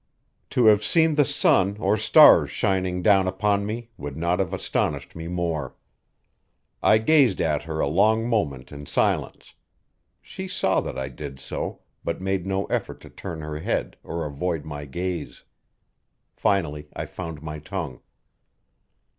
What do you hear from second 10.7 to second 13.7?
that I did so, but made no effort to turn her